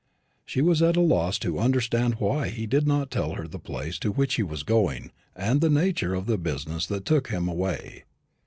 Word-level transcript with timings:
She 0.47 0.63
was 0.63 0.81
at 0.81 0.97
a 0.97 0.99
loss 0.99 1.37
to 1.37 1.59
understand 1.59 2.15
why 2.15 2.49
he 2.49 2.65
did 2.65 2.87
not 2.87 3.11
tell 3.11 3.33
her 3.35 3.47
the 3.47 3.59
place 3.59 3.99
to 3.99 4.11
which 4.11 4.33
he 4.33 4.41
was 4.41 4.63
going, 4.63 5.11
and 5.35 5.61
the 5.61 5.69
nature 5.69 6.15
of 6.15 6.25
the 6.25 6.39
business 6.39 6.87
that 6.87 7.05
took 7.05 7.27
him 7.29 7.47
away. 7.47 8.05